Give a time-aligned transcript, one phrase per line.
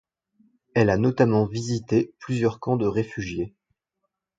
[0.73, 3.53] Elle a notamment visité plusieurs camp de réfugiés.